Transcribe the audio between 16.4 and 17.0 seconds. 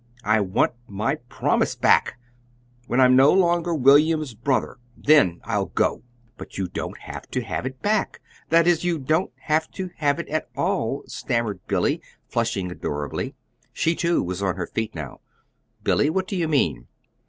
mean?"